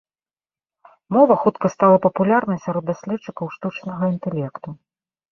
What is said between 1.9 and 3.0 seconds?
папулярнай сярод